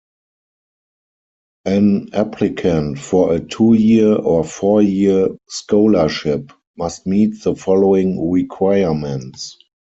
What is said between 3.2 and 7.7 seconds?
a two-year or four-year scholarship must meet the